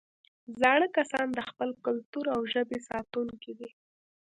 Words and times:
زاړه 0.59 0.87
کسان 0.97 1.27
د 1.33 1.39
خپل 1.49 1.69
کلتور 1.85 2.25
او 2.35 2.41
ژبې 2.53 2.79
ساتونکي 2.89 3.51
دي 3.59 3.69